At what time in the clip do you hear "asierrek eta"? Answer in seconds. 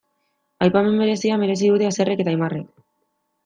1.93-2.35